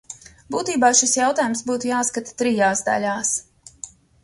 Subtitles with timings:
[0.53, 3.37] Būtībā šis jautājums būtu jāskata trijās daļās.